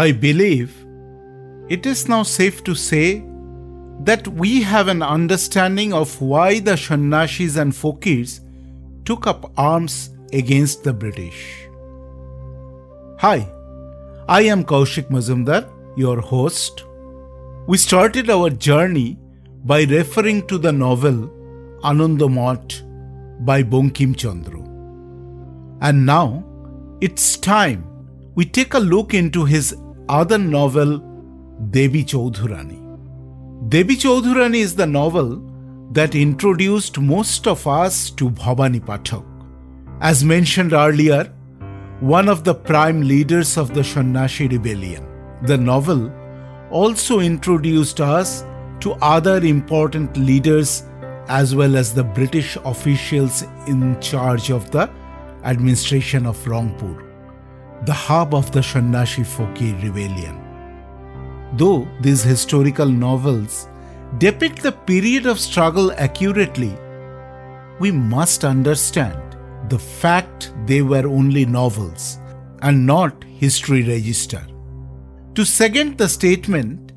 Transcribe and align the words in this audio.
I 0.00 0.12
believe 0.12 0.74
it 1.68 1.84
is 1.84 2.08
now 2.08 2.22
safe 2.22 2.62
to 2.64 2.74
say 2.74 3.22
that 4.08 4.28
we 4.28 4.62
have 4.62 4.88
an 4.88 5.02
understanding 5.02 5.92
of 5.92 6.14
why 6.22 6.60
the 6.60 6.76
Sannyasis 6.82 7.56
and 7.56 7.74
Fakirs 7.78 8.40
took 9.04 9.26
up 9.26 9.52
arms 9.58 9.96
against 10.32 10.84
the 10.84 10.94
British. 10.94 11.66
Hi, 13.18 13.46
I 14.26 14.40
am 14.54 14.64
Kaushik 14.64 15.10
Mazumdar, 15.10 15.68
your 15.98 16.22
host. 16.22 16.82
We 17.66 17.76
started 17.76 18.30
our 18.30 18.48
journey 18.48 19.18
by 19.64 19.82
referring 19.82 20.46
to 20.46 20.56
the 20.56 20.72
novel 20.72 21.20
Anandamath 21.82 22.80
by 23.44 23.62
Bankim 23.62 24.16
Chandra. 24.16 24.64
And 25.82 26.06
now 26.06 26.42
it's 27.02 27.36
time 27.36 27.86
we 28.34 28.46
take 28.46 28.72
a 28.72 28.78
look 28.78 29.12
into 29.12 29.44
his 29.44 29.76
other 30.10 30.38
novel 30.38 30.98
Devi 31.70 32.04
Chaudhurani. 32.04 32.78
Devi 33.68 33.96
Chaudhurani 33.96 34.56
is 34.56 34.74
the 34.74 34.86
novel 34.86 35.36
that 35.92 36.16
introduced 36.16 36.98
most 36.98 37.46
of 37.46 37.66
us 37.66 38.10
to 38.10 38.28
Bhavani 38.30 38.80
Pathak. 38.80 39.24
As 40.00 40.24
mentioned 40.24 40.72
earlier, 40.72 41.32
one 42.00 42.28
of 42.28 42.42
the 42.42 42.54
prime 42.54 43.02
leaders 43.02 43.56
of 43.56 43.72
the 43.72 43.84
Sannyashi 43.84 44.48
rebellion. 44.48 45.06
The 45.42 45.56
novel 45.56 46.12
also 46.70 47.20
introduced 47.20 48.00
us 48.00 48.44
to 48.80 48.94
other 48.94 49.36
important 49.44 50.16
leaders 50.16 50.82
as 51.28 51.54
well 51.54 51.76
as 51.76 51.94
the 51.94 52.02
British 52.02 52.56
officials 52.64 53.42
in 53.68 54.00
charge 54.00 54.50
of 54.50 54.70
the 54.72 54.90
administration 55.44 56.26
of 56.26 56.36
Rangpur, 56.38 57.09
the 57.86 57.92
hub 57.92 58.34
of 58.34 58.52
the 58.52 58.62
Sannyashi 58.62 59.24
Fakir 59.24 59.74
rebellion. 59.76 60.38
Though 61.54 61.88
these 62.00 62.22
historical 62.22 62.86
novels 62.86 63.68
depict 64.18 64.62
the 64.62 64.72
period 64.72 65.26
of 65.26 65.40
struggle 65.40 65.92
accurately, 65.92 66.76
we 67.78 67.90
must 67.90 68.44
understand 68.44 69.36
the 69.70 69.78
fact 69.78 70.52
they 70.66 70.82
were 70.82 71.06
only 71.06 71.46
novels 71.46 72.18
and 72.62 72.86
not 72.86 73.24
history 73.24 73.82
register. 73.82 74.46
To 75.34 75.44
second 75.44 75.96
the 75.96 76.08
statement, 76.08 76.92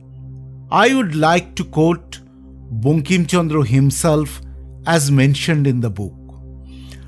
I 0.72 0.94
would 0.94 1.16
like 1.16 1.56
to 1.56 1.64
quote 1.64 2.20
Bankim 2.82 3.28
Chandra 3.28 3.64
himself 3.64 4.42
as 4.86 5.12
mentioned 5.12 5.68
in 5.68 5.80
the 5.80 5.90
book. 5.90 6.23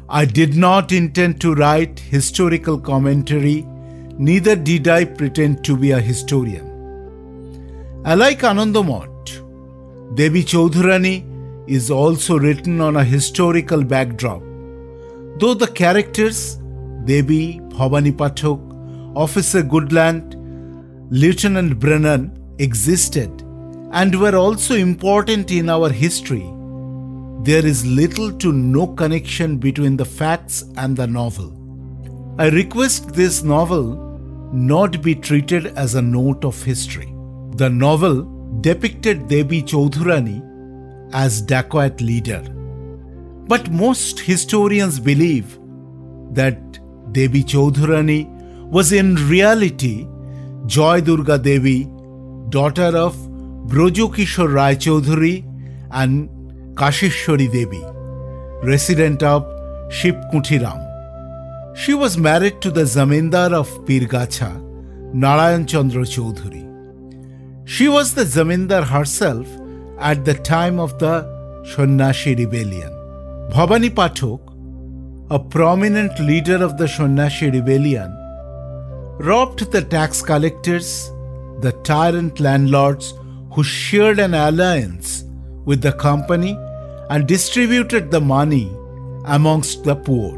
I 0.08 0.24
did 0.26 0.56
not 0.56 0.92
intend 0.92 1.42
to 1.42 1.56
write 1.56 2.00
historical 2.00 2.80
commentary, 2.80 3.66
neither 4.20 4.56
did 4.56 4.88
I 4.88 5.04
pretend 5.04 5.64
to 5.66 5.76
be 5.76 5.92
a 5.92 6.00
historian. 6.00 6.72
Alike 8.06 8.42
Anandamath, 8.42 9.42
Devi 10.16 10.44
Chaudhurani 10.44 11.26
is 11.68 11.90
also 11.90 12.38
written 12.38 12.82
on 12.82 12.98
a 12.98 13.04
historical 13.04 13.84
backdrop. 13.84 14.44
Though 15.40 15.56
the 15.56 15.72
characters, 15.74 16.58
Devi, 17.06 17.60
Bhavani 17.70 18.12
Pathak, 18.12 18.62
Officer 19.18 19.64
Goodland, 19.64 20.36
Lieutenant 21.10 21.80
Brennan 21.80 22.32
existed 22.60 23.32
and 23.92 24.20
were 24.20 24.36
also 24.36 24.76
important 24.76 25.50
in 25.50 25.68
our 25.68 25.90
history, 25.90 26.46
there 27.46 27.64
is 27.64 27.86
little 27.86 28.32
to 28.32 28.52
no 28.52 28.88
connection 28.88 29.58
between 29.58 29.96
the 29.96 30.06
facts 30.06 30.64
and 30.78 30.98
the 30.98 31.06
novel. 31.06 31.54
I 32.40 32.50
request 32.50 33.10
this 33.10 33.44
novel 33.44 33.84
not 34.52 35.04
be 35.04 35.14
treated 35.14 35.68
as 35.78 35.94
a 35.94 36.02
note 36.02 36.44
of 36.44 36.64
history. 36.64 37.14
The 37.58 37.70
novel 37.70 38.24
depicted 38.62 39.28
Devi 39.28 39.62
Chaudhurani 39.62 40.42
as 41.14 41.40
dacoit 41.40 42.02
leader. 42.02 42.42
But 43.48 43.70
most 43.70 44.20
historians 44.20 45.00
believe 45.00 45.60
that 46.32 46.80
Devi 47.12 47.44
Chaudhurani 47.44 48.28
was 48.72 48.92
in 48.92 49.16
reality 49.30 50.08
Joy 50.66 51.02
Durga 51.02 51.38
Devi, 51.38 51.86
daughter 52.50 52.98
of 52.98 53.16
Brojokishore 53.68 54.52
Rai 54.52 54.76
Chaudhuri 54.76 55.44
and 55.92 56.28
Kashishwari 56.76 57.50
Devi, 57.50 57.82
resident 58.68 59.24
of 59.24 59.44
Shipkutiram. 59.88 60.82
She 61.74 61.94
was 61.94 62.18
married 62.18 62.60
to 62.60 62.70
the 62.70 62.82
Zamindar 62.82 63.54
of 63.54 63.70
Pirgacha, 63.86 64.52
Narayan 65.14 65.66
Chandra 65.66 66.02
Chaudhuri. 66.02 66.64
She 67.64 67.88
was 67.88 68.14
the 68.14 68.26
Zamindar 68.26 68.84
herself 68.84 69.48
at 70.00 70.26
the 70.26 70.34
time 70.34 70.78
of 70.78 71.00
the 71.00 71.24
Sannyashi 71.64 72.36
rebellion. 72.36 72.92
Bhavani 73.54 73.90
Pathak, 73.90 74.42
a 75.30 75.40
prominent 75.40 76.20
leader 76.20 76.62
of 76.62 76.78
the 76.78 76.90
Sannyashi 76.90 77.52
rebellion, 77.52 78.12
robbed 79.20 79.72
the 79.72 79.82
tax 79.82 80.22
collectors, 80.22 81.10
the 81.62 81.72
tyrant 81.86 82.42
landlords 82.42 83.14
who 83.54 83.64
shared 83.64 84.20
an 84.20 84.34
alliance 84.34 85.24
with 85.64 85.82
the 85.82 85.94
company 85.94 86.58
and 87.10 87.28
distributed 87.28 88.12
the 88.12 88.22
money 88.22 88.72
amongst 89.26 89.84
the 89.84 89.96
poor. 89.96 90.38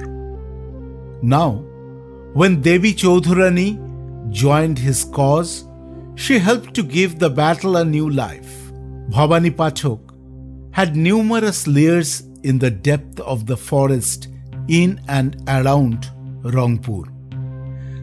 Now, 1.21 1.63
when 2.33 2.61
Devi 2.61 2.93
Chaudhurani 2.93 4.31
joined 4.31 4.77
his 4.77 5.05
cause, 5.05 5.65
she 6.15 6.39
helped 6.39 6.73
to 6.73 6.83
give 6.83 7.19
the 7.19 7.29
battle 7.29 7.77
a 7.77 7.85
new 7.85 8.09
life. 8.09 8.53
Bhavani 9.09 9.51
Pathak 9.51 9.99
had 10.71 10.95
numerous 10.95 11.67
layers 11.67 12.23
in 12.43 12.59
the 12.59 12.71
depth 12.71 13.19
of 13.19 13.45
the 13.45 13.57
forest 13.57 14.27
in 14.67 15.01
and 15.07 15.41
around 15.47 16.09
Rangpur. 16.43 17.05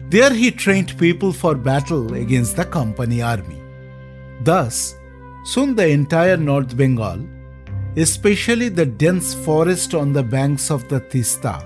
There 0.09 0.33
he 0.33 0.51
trained 0.51 0.97
people 0.97 1.31
for 1.31 1.55
battle 1.55 2.13
against 2.13 2.55
the 2.55 2.65
company 2.65 3.21
army. 3.21 3.61
Thus, 4.41 4.95
soon 5.45 5.75
the 5.75 5.87
entire 5.87 6.37
North 6.37 6.75
Bengal, 6.75 7.27
especially 7.97 8.69
the 8.69 8.85
dense 8.85 9.33
forest 9.33 9.93
on 9.93 10.13
the 10.13 10.23
banks 10.23 10.69
of 10.69 10.87
the 10.89 10.99
Tista 10.99 11.63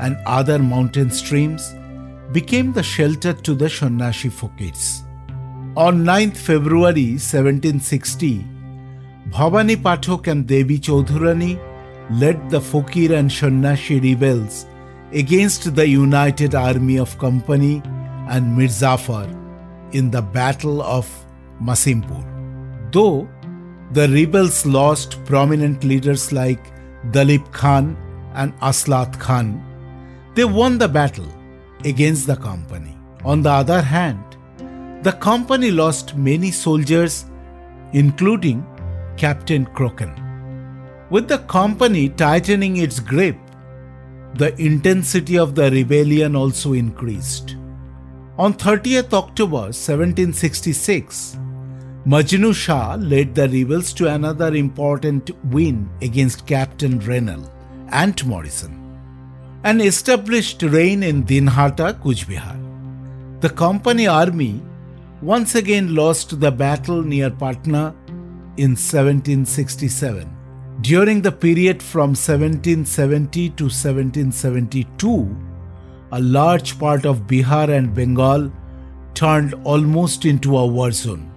and 0.00 0.16
other 0.26 0.58
mountain 0.58 1.10
streams, 1.10 1.74
became 2.32 2.72
the 2.72 2.82
shelter 2.82 3.32
to 3.32 3.54
the 3.54 3.68
Sannyashi 3.68 4.30
Fakirs. 4.30 5.02
On 5.76 6.04
9th 6.04 6.36
February 6.36 7.12
1760, 7.12 8.44
Bhavani 9.30 9.76
Pathak 9.76 10.26
and 10.26 10.46
Devi 10.46 10.78
Chaudhurani 10.78 11.58
led 12.18 12.50
the 12.50 12.60
Fakir 12.60 13.12
and 13.14 13.30
Shannashi 13.30 14.02
rebels 14.02 14.66
against 15.12 15.74
the 15.74 15.86
united 15.86 16.54
army 16.54 16.98
of 16.98 17.16
Company 17.18 17.82
and 18.28 18.56
Mir 18.56 18.68
Jafar 18.68 19.28
in 19.92 20.10
the 20.10 20.22
Battle 20.22 20.82
of 20.82 21.08
Masimpur. 21.62 22.24
Though 22.92 23.28
the 23.92 24.08
rebels 24.08 24.64
lost 24.64 25.24
prominent 25.24 25.82
leaders 25.82 26.32
like 26.32 26.72
Dalip 27.10 27.50
Khan 27.52 27.96
and 28.34 28.56
Aslat 28.60 29.18
Khan, 29.18 29.64
they 30.34 30.44
won 30.44 30.78
the 30.78 30.88
battle 30.88 31.26
against 31.84 32.26
the 32.26 32.36
company. 32.36 32.96
On 33.24 33.42
the 33.42 33.50
other 33.50 33.80
hand, 33.82 34.22
the 35.02 35.12
company 35.12 35.70
lost 35.70 36.16
many 36.16 36.50
soldiers, 36.50 37.24
including 37.92 38.64
Captain 39.16 39.66
Croken. 39.66 40.14
With 41.10 41.26
the 41.26 41.38
company 41.38 42.10
tightening 42.10 42.76
its 42.76 43.00
grip, 43.00 43.36
the 44.34 44.54
intensity 44.62 45.36
of 45.36 45.56
the 45.56 45.70
rebellion 45.70 46.36
also 46.36 46.74
increased. 46.74 47.56
On 48.38 48.54
30th 48.54 49.12
October 49.12 49.72
1766, 49.72 51.39
Majnu 52.06 52.54
Shah 52.54 52.94
led 52.94 53.34
the 53.34 53.46
rebels 53.46 53.92
to 53.92 54.08
another 54.08 54.54
important 54.54 55.30
win 55.52 55.86
against 56.00 56.46
Captain 56.46 56.98
Rennell 56.98 57.52
and 57.90 58.24
Morrison 58.24 58.74
and 59.64 59.82
established 59.82 60.62
reign 60.62 61.02
in 61.02 61.24
Dinhata, 61.24 62.00
Kuchbihar. 62.00 62.58
The 63.42 63.50
company 63.50 64.06
army 64.06 64.62
once 65.20 65.54
again 65.54 65.94
lost 65.94 66.40
the 66.40 66.50
battle 66.50 67.02
near 67.02 67.28
Patna 67.28 67.94
in 68.56 68.70
1767. 68.70 70.26
During 70.80 71.20
the 71.20 71.32
period 71.32 71.82
from 71.82 72.14
1770 72.14 73.50
to 73.50 73.64
1772, 73.64 75.36
a 76.12 76.20
large 76.22 76.78
part 76.78 77.04
of 77.04 77.26
Bihar 77.26 77.68
and 77.68 77.92
Bengal 77.94 78.50
turned 79.12 79.52
almost 79.64 80.24
into 80.24 80.56
a 80.56 80.66
war 80.66 80.92
zone. 80.92 81.29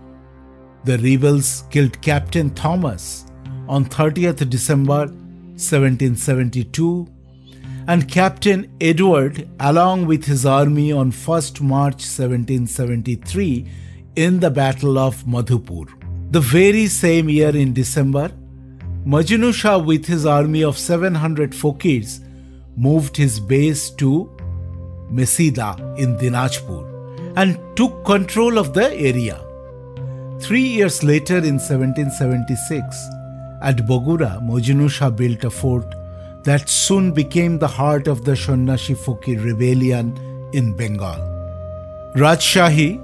The 0.85 0.97
rebels 0.97 1.63
killed 1.69 2.01
Captain 2.01 2.49
Thomas 2.49 3.25
on 3.69 3.85
30th 3.85 4.49
December 4.49 5.05
1772 5.55 7.07
and 7.87 8.09
Captain 8.09 8.69
Edward, 8.81 9.47
along 9.61 10.05
with 10.07 10.25
his 10.25 10.45
army, 10.45 10.91
on 10.91 11.11
1st 11.11 11.61
March 11.61 12.01
1773 12.03 13.65
in 14.17 14.39
the 14.41 14.49
Battle 14.49 14.97
of 14.97 15.23
Madhupur. 15.23 15.87
The 16.31 16.41
very 16.41 16.87
same 16.87 17.29
year 17.29 17.55
in 17.55 17.73
December, 17.73 18.31
Majnu 19.05 19.53
Shah 19.53 19.77
with 19.77 20.05
his 20.05 20.25
army 20.25 20.63
of 20.63 20.77
700 20.77 21.51
Fokirs 21.51 22.19
moved 22.75 23.15
his 23.15 23.39
base 23.39 23.89
to 23.91 24.29
Mesida 25.09 25.97
in 25.97 26.17
Dinajpur 26.17 27.37
and 27.37 27.57
took 27.77 28.03
control 28.03 28.57
of 28.57 28.73
the 28.73 28.93
area. 28.93 29.39
Three 30.43 30.67
years 30.67 31.03
later, 31.03 31.37
in 31.37 31.57
1776, 31.57 33.09
at 33.61 33.77
Bogura, 33.87 34.41
Majnu 34.45 34.89
Shah 34.89 35.09
built 35.09 35.45
a 35.45 35.49
fort 35.49 35.95
that 36.43 36.67
soon 36.67 37.13
became 37.13 37.57
the 37.57 37.67
heart 37.67 38.09
of 38.09 38.25
the 38.25 38.33
Shannashi 38.33 38.93
Fokir 38.93 39.41
rebellion 39.41 40.11
in 40.51 40.75
Bengal. 40.75 41.21
Rajshahi, 42.17 42.99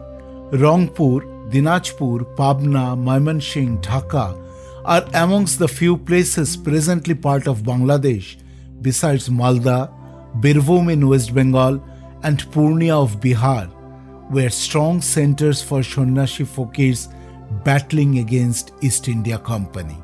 Rangpur, 0.51 1.21
Dinajpur, 1.50 2.36
Pabna, 2.36 2.97
Maimansingh, 3.07 3.81
Dhaka 3.81 4.38
are 4.83 5.06
amongst 5.13 5.59
the 5.59 5.68
few 5.69 5.95
places 5.95 6.57
presently 6.57 7.15
part 7.15 7.47
of 7.47 7.62
Bangladesh 7.62 8.35
besides 8.81 9.30
Malda, 9.30 9.89
Birbhum 10.42 10.92
in 10.92 11.07
West 11.07 11.33
Bengal, 11.33 11.81
and 12.24 12.39
Purnia 12.51 12.97
of 12.97 13.21
Bihar 13.21 13.71
were 14.30 14.50
strong 14.50 15.00
centers 15.00 15.62
for 15.62 15.80
Shannashi 15.80 16.45
Fakirs 16.45 17.07
battling 17.63 18.19
against 18.19 18.73
East 18.81 19.07
India 19.07 19.38
Company. 19.38 19.97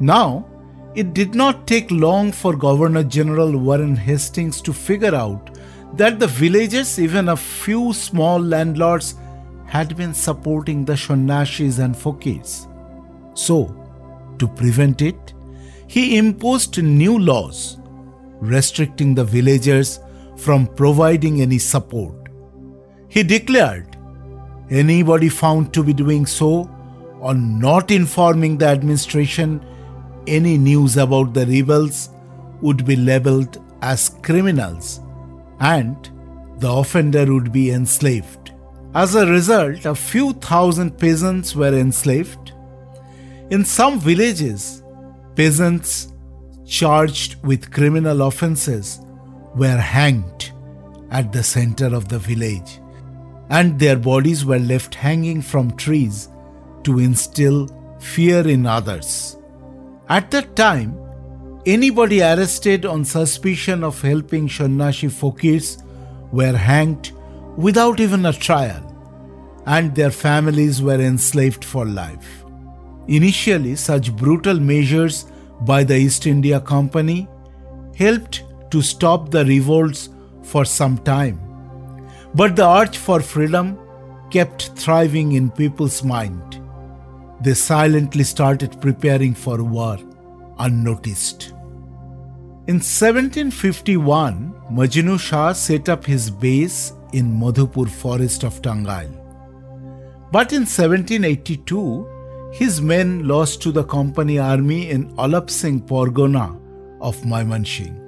Now, 0.00 0.46
it 0.94 1.12
did 1.12 1.34
not 1.34 1.66
take 1.66 1.90
long 1.90 2.30
for 2.32 2.56
Governor 2.56 3.02
General 3.02 3.56
Warren 3.56 3.96
Hastings 3.96 4.60
to 4.62 4.72
figure 4.72 5.14
out 5.14 5.58
that 5.96 6.18
the 6.18 6.26
villagers, 6.26 6.98
even 6.98 7.28
a 7.28 7.36
few 7.36 7.92
small 7.92 8.38
landlords, 8.38 9.16
had 9.66 9.96
been 9.96 10.14
supporting 10.14 10.84
the 10.84 10.92
Shonnashis 10.92 11.78
and 11.78 11.94
Fokirs. 11.94 12.68
So, 13.36 13.74
to 14.38 14.46
prevent 14.46 15.02
it, 15.02 15.34
he 15.86 16.16
imposed 16.16 16.82
new 16.82 17.18
laws 17.18 17.78
restricting 18.40 19.14
the 19.14 19.24
villagers 19.24 20.00
from 20.36 20.66
providing 20.66 21.40
any 21.40 21.58
support. 21.58 22.28
He 23.08 23.22
declared 23.22 23.93
anybody 24.70 25.28
found 25.28 25.72
to 25.74 25.82
be 25.82 25.92
doing 25.92 26.26
so 26.26 26.70
or 27.20 27.34
not 27.34 27.90
informing 27.90 28.58
the 28.58 28.66
administration 28.66 29.64
any 30.26 30.56
news 30.56 30.96
about 30.96 31.34
the 31.34 31.46
rebels 31.46 32.10
would 32.60 32.84
be 32.84 32.96
labeled 32.96 33.62
as 33.82 34.10
criminals 34.22 35.00
and 35.60 36.10
the 36.58 36.70
offender 36.70 37.30
would 37.32 37.52
be 37.52 37.70
enslaved. 37.70 38.52
As 38.94 39.14
a 39.14 39.26
result, 39.26 39.84
a 39.84 39.94
few 39.94 40.32
thousand 40.34 40.98
peasants 40.98 41.54
were 41.54 41.74
enslaved. 41.74 42.52
In 43.50 43.64
some 43.64 43.98
villages, 43.98 44.82
peasants 45.34 46.12
charged 46.64 47.42
with 47.42 47.70
criminal 47.70 48.22
offences 48.22 49.00
were 49.54 49.76
hanged 49.76 50.52
at 51.10 51.32
the 51.32 51.42
center 51.42 51.94
of 51.94 52.08
the 52.08 52.18
village, 52.18 52.80
and 53.50 53.78
their 53.78 53.96
bodies 53.96 54.44
were 54.44 54.58
left 54.58 54.94
hanging 54.94 55.42
from 55.42 55.76
trees 55.76 56.28
to 56.84 56.98
instill 56.98 57.68
fear 58.00 58.46
in 58.46 58.66
others. 58.66 59.36
At 60.08 60.30
that 60.30 60.54
time, 60.56 60.98
anybody 61.66 62.22
arrested 62.22 62.84
on 62.84 63.04
suspicion 63.04 63.84
of 63.84 64.00
helping 64.00 64.48
Shannashi 64.48 65.10
Fokirs 65.10 65.82
were 66.32 66.56
hanged 66.56 67.12
without 67.56 68.00
even 68.00 68.26
a 68.26 68.32
trial, 68.32 68.82
and 69.66 69.94
their 69.94 70.10
families 70.10 70.82
were 70.82 71.00
enslaved 71.00 71.64
for 71.64 71.86
life. 71.86 72.44
Initially, 73.08 73.76
such 73.76 74.14
brutal 74.14 74.58
measures 74.58 75.26
by 75.60 75.84
the 75.84 75.96
East 75.96 76.26
India 76.26 76.60
Company 76.60 77.28
helped 77.96 78.42
to 78.70 78.82
stop 78.82 79.30
the 79.30 79.44
revolts 79.44 80.08
for 80.42 80.64
some 80.64 80.98
time. 80.98 81.43
But 82.34 82.56
the 82.56 82.68
urge 82.68 82.96
for 82.98 83.20
freedom 83.20 83.78
kept 84.30 84.70
thriving 84.76 85.32
in 85.32 85.50
people's 85.50 86.02
mind. 86.02 86.60
They 87.40 87.54
silently 87.54 88.24
started 88.24 88.80
preparing 88.80 89.34
for 89.34 89.62
war 89.62 89.98
unnoticed. 90.58 91.50
In 92.66 92.76
1751, 92.76 94.54
Majnu 94.72 95.20
Shah 95.20 95.52
set 95.52 95.88
up 95.88 96.04
his 96.04 96.30
base 96.30 96.92
in 97.12 97.32
Madhupur 97.40 97.88
forest 97.88 98.42
of 98.42 98.62
Tangail. 98.62 99.10
But 100.32 100.52
in 100.52 100.62
1782, 100.62 102.50
his 102.52 102.80
men 102.80 103.28
lost 103.28 103.62
to 103.62 103.72
the 103.72 103.84
company 103.84 104.38
army 104.38 104.90
in 104.90 105.14
Alap 105.16 105.50
Pargana 105.86 106.58
of 107.00 107.16
Maimansingh. 107.22 108.03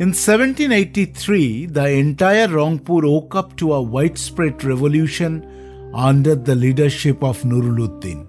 In 0.00 0.08
1783, 0.08 1.66
the 1.66 1.86
entire 1.90 2.48
Rangpur 2.48 3.02
woke 3.02 3.34
up 3.34 3.54
to 3.56 3.74
a 3.74 3.82
widespread 3.82 4.64
revolution 4.64 5.46
under 5.92 6.34
the 6.34 6.54
leadership 6.54 7.22
of 7.22 7.42
Nuruluddin. 7.42 8.26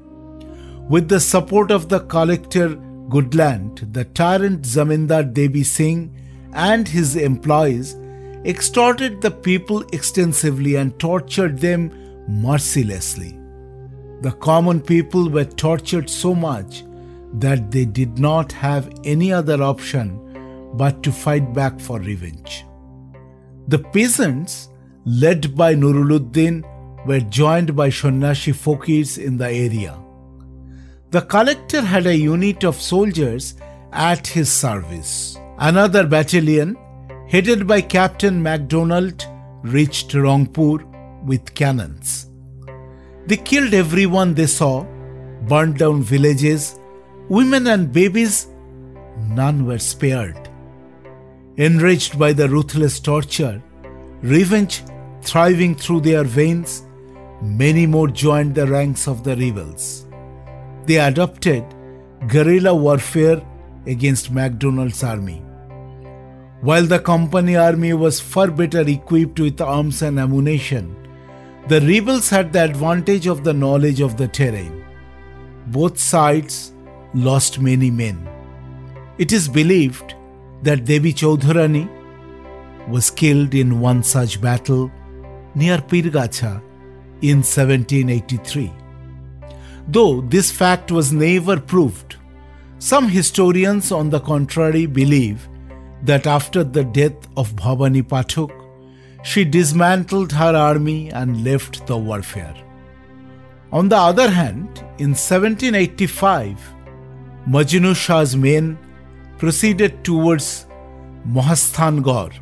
With 0.90 1.08
the 1.08 1.22
support 1.22 1.72
of 1.72 1.88
the 1.88 2.02
collector 2.02 2.76
Goodland, 3.08 3.94
the 3.94 4.04
tyrant 4.04 4.64
Zamindar 4.64 5.34
Devi 5.34 5.64
Singh 5.64 6.14
and 6.52 6.86
his 6.86 7.16
employees 7.16 7.96
extorted 8.44 9.22
the 9.22 9.32
people 9.32 9.84
extensively 9.94 10.76
and 10.76 11.00
tortured 11.00 11.60
them 11.60 11.92
mercilessly. 12.28 13.40
The 14.20 14.34
common 14.34 14.82
people 14.82 15.30
were 15.30 15.46
tortured 15.46 16.10
so 16.10 16.36
much 16.36 16.84
that 17.36 17.72
they 17.72 17.86
did 17.86 18.20
not 18.20 18.52
have 18.52 18.94
any 19.06 19.32
other 19.32 19.64
option 19.64 20.20
but 20.74 21.04
to 21.04 21.12
fight 21.12 21.54
back 21.54 21.80
for 21.80 22.00
revenge. 22.00 22.66
The 23.68 23.80
peasants, 23.80 24.70
led 25.06 25.56
by 25.56 25.76
Nuruluddin, 25.76 26.64
were 27.06 27.20
joined 27.20 27.76
by 27.76 27.90
Shannashi 27.90 28.54
Fokirs 28.54 29.18
in 29.18 29.38
the 29.38 29.50
area. 29.50 30.00
The 31.12 31.22
collector 31.22 31.82
had 31.82 32.08
a 32.08 32.16
unit 32.16 32.64
of 32.64 32.76
soldiers 32.76 33.56
at 33.92 34.26
his 34.26 34.52
service. 34.52 35.38
Another 35.60 36.08
battalion, 36.08 36.76
headed 37.30 37.68
by 37.68 37.82
Captain 37.82 38.42
MacDonald, 38.42 39.26
reached 39.62 40.10
Rangpur 40.12 40.84
with 41.24 41.54
cannons. 41.54 42.30
They 43.28 43.38
killed 43.38 43.74
everyone 43.74 44.34
they 44.34 44.48
saw, 44.48 44.84
burned 45.48 45.78
down 45.78 46.02
villages, 46.02 46.78
women 47.30 47.68
and 47.68 47.92
babies, 47.94 48.48
none 49.30 49.66
were 49.66 49.80
spared. 49.80 50.50
Enraged 51.58 52.18
by 52.18 52.34
the 52.34 52.50
ruthless 52.50 53.00
torture, 53.00 53.62
revenge 54.22 54.82
thriving 55.22 55.76
through 55.76 56.02
their 56.02 56.24
veins, 56.24 56.84
many 57.42 57.86
more 57.86 58.08
joined 58.08 58.56
the 58.56 58.66
ranks 58.66 59.08
of 59.08 59.24
the 59.24 59.36
rebels 59.36 60.06
they 60.86 60.98
adopted 61.00 61.64
guerrilla 62.28 62.76
warfare 62.76 63.42
against 63.88 64.32
MacDonald's 64.32 65.04
army. 65.04 65.42
While 66.62 66.86
the 66.86 67.00
company 67.00 67.56
army 67.56 67.94
was 67.94 68.20
far 68.20 68.50
better 68.50 68.82
equipped 68.82 69.40
with 69.40 69.62
arms 69.62 70.02
and 70.02 70.20
ammunition, 70.20 70.96
the 71.68 71.82
rebels 71.82 72.30
had 72.30 72.52
the 72.52 72.64
advantage 72.64 73.28
of 73.28 73.44
the 73.44 73.54
knowledge 73.54 74.02
of 74.02 74.18
the 74.18 74.28
terrain. 74.28 74.86
Both 75.68 75.98
sides 76.00 76.74
lost 77.14 77.60
many 77.60 77.92
men. 77.92 78.28
It 79.18 79.32
is 79.32 79.48
believed 79.48 80.16
that 80.64 80.86
Devi 80.86 81.14
Chaudhurani 81.14 81.88
was 82.90 83.10
killed 83.10 83.54
in 83.54 83.80
one 83.80 84.04
such 84.04 84.42
battle 84.42 84.92
near 85.56 85.78
Pirgacha 85.78 86.62
in 87.22 87.38
1783 87.38 88.84
though 89.88 90.22
this 90.22 90.52
fact 90.52 90.92
was 90.92 91.12
never 91.12 91.60
proved. 91.60 92.16
Some 92.80 93.08
historians, 93.08 93.92
on 93.92 94.10
the 94.10 94.20
contrary, 94.20 94.86
believe 94.86 95.48
that 96.04 96.28
after 96.28 96.64
the 96.64 96.84
death 96.84 97.28
of 97.38 97.56
Bhavani 97.56 98.04
Pathak, 98.04 98.52
she 99.24 99.46
dismantled 99.46 100.32
her 100.34 100.56
army 100.56 101.10
and 101.12 101.44
left 101.46 101.88
the 101.88 101.98
warfare. 101.98 102.56
On 103.72 103.88
the 103.88 103.96
other 103.98 104.30
hand, 104.30 104.80
in 105.00 105.12
1785, 105.12 106.60
Majnu 107.48 107.96
Shah's 107.96 108.36
men 108.36 108.78
proceeded 109.44 110.06
towards 110.06 110.68
Mahasthangarh, 111.28 112.34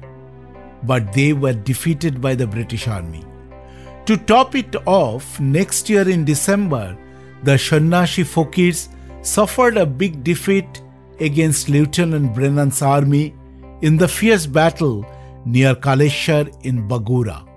but 0.84 1.12
they 1.14 1.34
were 1.34 1.54
defeated 1.54 2.22
by 2.22 2.36
the 2.36 2.46
British 2.46 2.88
army. 2.88 3.24
To 4.06 4.18
top 4.18 4.54
it 4.54 4.76
off, 4.86 5.40
next 5.40 5.90
year 5.90 6.08
in 6.08 6.26
December, 6.26 6.96
the 7.42 7.54
Shannashi 7.54 8.24
Fokirs 8.24 8.90
suffered 9.24 9.78
a 9.78 9.86
big 9.86 10.24
defeat 10.24 10.84
against 11.20 11.70
Lieutenant 11.70 12.36
Brennan's 12.36 12.84
army 12.84 13.34
in 13.82 13.98
the 13.98 14.08
fierce 14.08 14.46
battle 14.46 15.04
near 15.44 15.74
Kaleshwar 15.74 16.56
in 16.64 16.88
Bogura, 16.88 17.48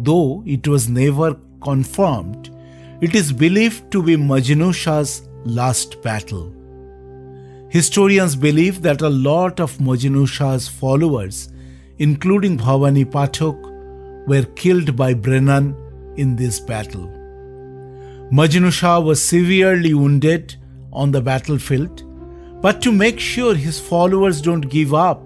though 0.00 0.42
it 0.44 0.68
was 0.68 0.90
never 0.90 1.34
confirmed, 1.62 2.54
it 3.00 3.14
is 3.14 3.32
believed 3.32 3.90
to 3.90 4.02
be 4.02 4.16
Majnu 4.16 4.74
Shah's 4.74 5.22
last 5.46 6.02
battle. 6.02 6.52
Historians 7.72 8.36
believe 8.36 8.82
that 8.82 9.00
a 9.00 9.08
lot 9.08 9.58
of 9.58 9.78
Majnu 9.78 10.28
Shah's 10.28 10.68
followers, 10.68 11.48
including 11.96 12.58
Bhavani 12.58 13.06
Pathak, 13.06 14.26
were 14.26 14.42
killed 14.56 14.94
by 14.94 15.14
Brennan 15.14 15.74
in 16.18 16.36
this 16.36 16.60
battle. 16.60 17.06
Majnu 18.30 18.70
Shah 18.70 19.00
was 19.00 19.22
severely 19.22 19.94
wounded 19.94 20.54
on 20.92 21.12
the 21.12 21.22
battlefield, 21.22 22.02
but 22.60 22.82
to 22.82 22.92
make 22.92 23.18
sure 23.18 23.54
his 23.54 23.80
followers 23.80 24.42
don't 24.42 24.68
give 24.68 24.92
up, 24.92 25.22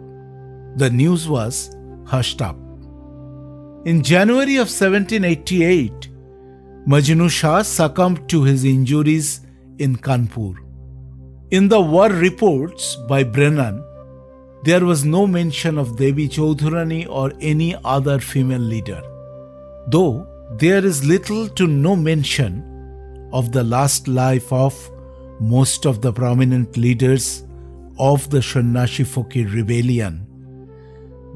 the 0.77 0.89
news 0.89 1.29
was 1.29 1.75
hushed 2.05 2.41
up. 2.41 2.57
In 3.85 4.05
January 4.05 4.55
of 4.55 4.69
1788, 4.69 6.11
Majnu 6.87 7.29
Shah 7.29 7.63
succumbed 7.63 8.29
to 8.29 8.45
his 8.45 8.65
injuries 8.65 9.41
in 9.79 9.97
Kanpur. 9.97 10.66
In 11.53 11.69
the 11.69 11.81
war 11.81 12.09
reports 12.09 12.97
by 13.09 13.23
Brennan, 13.23 13.85
there 14.65 14.85
was 14.85 15.05
no 15.05 15.29
mention 15.29 15.79
of 15.79 15.95
Devi 15.95 16.29
Chaudhurani 16.29 17.09
or 17.09 17.33
any 17.41 17.77
other 17.85 18.19
female 18.19 18.59
leader, 18.59 19.01
though 19.87 20.27
there 20.59 20.85
is 20.85 21.05
little 21.05 21.49
to 21.51 21.69
no 21.69 21.95
mention 21.95 23.29
of 23.33 23.53
the 23.53 23.63
last 23.63 24.09
life 24.09 24.53
of 24.53 24.75
most 25.39 25.87
of 25.87 26.03
the 26.03 26.13
prominent 26.13 26.77
leaders 26.77 27.45
of 28.01 28.29
the 28.31 28.43
Sannyasi 28.43 29.05
Fakir 29.05 29.47
rebellion. 29.47 30.27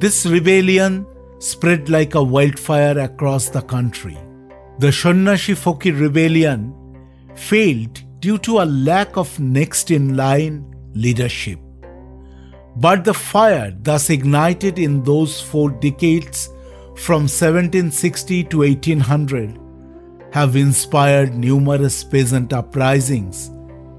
This 0.01 0.27
rebellion 0.27 1.07
spread 1.39 1.89
like 1.89 2.17
a 2.17 2.23
wildfire 2.23 2.99
across 2.99 3.49
the 3.49 3.63
country. 3.63 4.19
The 4.81 4.91
Sannyasi 4.91 5.55
Fakir 5.55 5.95
rebellion 5.95 6.75
failed 7.37 8.03
due 8.21 8.37
to 8.39 8.61
a 8.61 8.67
lack 8.67 9.17
of 9.17 9.41
next 9.41 9.91
in 9.91 10.17
line 10.17 10.65
leadership. 10.95 11.59
But 12.77 13.05
the 13.05 13.15
fire 13.15 13.75
thus 13.83 14.11
ignited 14.11 14.79
in 14.79 15.03
those 15.03 15.41
four 15.41 15.71
decades 15.71 16.49
from 16.97 17.23
1760 17.23 18.45
to 18.45 18.59
1800 18.59 19.59
have 20.33 20.55
inspired 20.55 21.35
numerous 21.35 22.05
peasant 22.05 22.53
uprisings 22.53 23.49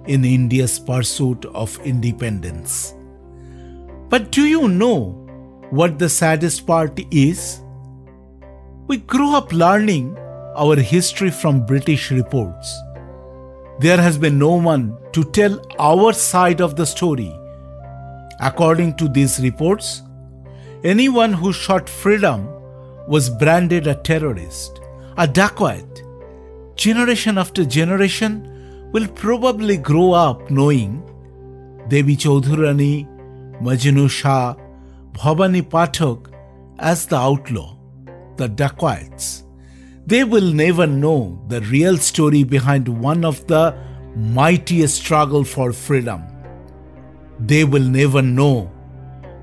in 0.05 0.23
India's 0.23 0.79
pursuit 0.79 1.45
of 1.45 1.77
independence. 1.83 2.93
But 4.09 4.31
do 4.31 4.45
you 4.45 4.67
know 4.67 5.11
what 5.71 5.97
the 5.97 6.09
saddest 6.09 6.67
part 6.67 6.99
is? 7.11 7.61
We 8.87 8.97
grew 8.97 9.35
up 9.35 9.51
learning 9.51 10.17
our 10.55 10.75
history 10.75 11.31
from 11.31 11.65
British 11.65 12.11
reports 12.11 12.77
there 13.81 13.97
has 13.97 14.15
been 14.15 14.37
no 14.37 14.53
one 14.53 14.95
to 15.11 15.23
tell 15.23 15.59
our 15.79 16.13
side 16.13 16.61
of 16.61 16.75
the 16.75 16.85
story. 16.85 17.35
According 18.39 18.95
to 18.97 19.07
these 19.07 19.39
reports, 19.39 20.03
anyone 20.83 21.33
who 21.33 21.51
shot 21.51 21.89
freedom 21.89 22.47
was 23.07 23.31
branded 23.31 23.87
a 23.87 23.95
terrorist, 23.95 24.79
a 25.17 25.27
dacoit. 25.27 26.03
Generation 26.75 27.39
after 27.39 27.65
generation 27.65 28.47
will 28.91 29.07
probably 29.07 29.77
grow 29.77 30.11
up 30.11 30.51
knowing 30.51 31.01
Devi 31.87 32.15
Chaudhurani, 32.15 33.07
Majnu 33.61 34.07
Shah, 34.09 34.55
Bhavani 35.13 35.63
Pathak 35.63 36.31
as 36.77 37.07
the 37.07 37.15
outlaw, 37.17 37.75
the 38.37 38.47
dacoits 38.47 39.43
they 40.05 40.23
will 40.23 40.51
never 40.51 40.87
know 40.87 41.43
the 41.47 41.61
real 41.61 41.97
story 41.97 42.43
behind 42.43 42.87
one 42.87 43.23
of 43.23 43.45
the 43.47 43.75
mightiest 44.15 44.95
struggle 44.95 45.43
for 45.43 45.71
freedom. 45.71 46.23
They 47.39 47.63
will 47.63 47.83
never 47.83 48.21
know 48.21 48.71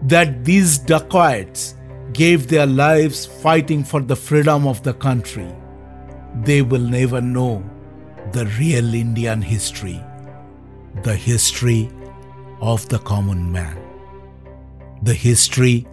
that 0.03 0.45
these 0.45 0.79
dacoits 0.79 1.75
gave 2.13 2.49
their 2.49 2.67
lives 2.67 3.27
fighting 3.27 3.85
for 3.85 4.01
the 4.01 4.17
freedom 4.17 4.67
of 4.67 4.83
the 4.83 4.95
country. 4.95 5.49
They 6.43 6.63
will 6.63 6.83
never 6.83 7.21
know 7.21 7.63
the 8.33 8.47
real 8.59 8.95
Indian 8.95 9.43
history, 9.43 10.01
the 11.03 11.15
history 11.15 11.91
of 12.61 12.89
the 12.89 12.99
common 12.99 13.51
man, 13.51 13.79
the 15.03 15.15
history 15.15 15.87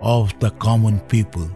of 0.00 0.38
the 0.40 0.50
common 0.52 1.00
people 1.00 1.50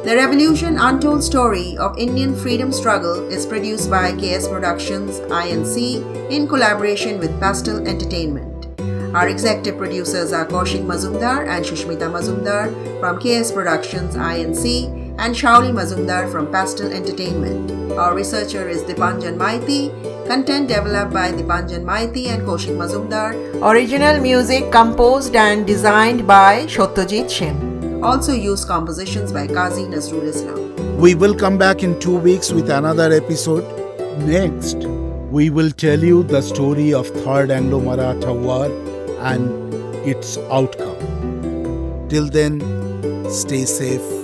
The 0.04 0.14
Revolution 0.14 0.78
Untold 0.78 1.24
Story 1.24 1.76
of 1.78 1.98
Indian 1.98 2.36
Freedom 2.36 2.70
Struggle 2.72 3.28
is 3.28 3.44
produced 3.44 3.90
by 3.90 4.12
KS 4.12 4.46
Productions 4.48 5.18
INC 5.20 6.30
in 6.30 6.46
collaboration 6.46 7.18
with 7.18 7.38
Pastel 7.40 7.84
Entertainment. 7.86 8.68
Our 9.14 9.28
executive 9.28 9.76
producers 9.76 10.32
are 10.32 10.46
Kaushik 10.46 10.86
Mazumdar 10.86 11.46
and 11.48 11.62
Shushmita 11.64 12.08
Mazumdar 12.10 12.70
from 13.00 13.18
KS 13.18 13.50
Productions 13.50 14.14
INC 14.14 14.95
and 15.18 15.34
Shauli 15.34 15.72
Mazumdar 15.72 16.30
from 16.30 16.50
Pastel 16.52 16.92
Entertainment. 16.92 17.92
Our 17.92 18.14
researcher 18.14 18.68
is 18.68 18.82
Dipanjan 18.82 19.38
Maiti. 19.38 19.90
Content 20.28 20.68
developed 20.68 21.12
by 21.12 21.32
Dipanjan 21.32 21.84
Maiti 21.84 22.26
and 22.28 22.42
Kaushik 22.42 22.76
Mazumdar. 22.76 23.32
Original 23.62 24.20
music 24.20 24.70
composed 24.70 25.34
and 25.34 25.66
designed 25.66 26.26
by 26.26 26.66
Shotyajit 26.66 27.30
Shen. 27.30 28.02
Also 28.04 28.32
used 28.32 28.68
compositions 28.68 29.32
by 29.32 29.46
Qazi 29.46 29.86
Nazrul 29.88 30.24
Islam. 30.24 30.98
We 30.98 31.14
will 31.14 31.34
come 31.34 31.56
back 31.56 31.82
in 31.82 31.98
two 31.98 32.16
weeks 32.16 32.52
with 32.52 32.68
another 32.70 33.10
episode. 33.12 33.64
Next, 34.18 34.76
we 35.30 35.48
will 35.50 35.70
tell 35.70 35.98
you 35.98 36.22
the 36.24 36.42
story 36.42 36.92
of 36.92 37.08
Third 37.08 37.50
Anglo-Maratha 37.50 38.32
War 38.32 38.66
and 39.20 39.74
its 40.06 40.36
outcome. 40.50 40.96
Till 42.08 42.28
then, 42.28 42.60
stay 43.30 43.64
safe 43.64 44.15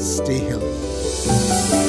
stay 0.00 0.38
healthy. 0.38 1.87